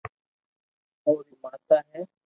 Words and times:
اوري 1.05 1.33
ماتا 1.43 1.77
ھي 1.87 2.01